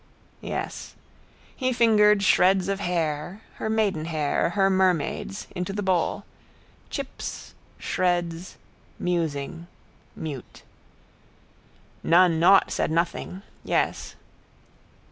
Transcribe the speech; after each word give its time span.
Yes. 0.41 0.95
He 1.55 1.71
fingered 1.71 2.23
shreds 2.23 2.67
of 2.69 2.79
hair, 2.79 3.41
her 3.57 3.69
maidenhair, 3.69 4.49
her 4.55 4.67
mermaid's, 4.67 5.45
into 5.55 5.73
the 5.73 5.83
bowl. 5.83 6.23
Chips. 6.89 7.53
Shreds. 7.77 8.57
Musing. 8.97 9.67
Mute. 10.15 10.63
None 12.01 12.39
nought 12.39 12.71
said 12.71 12.89
nothing. 12.89 13.43
Yes. 13.63 14.15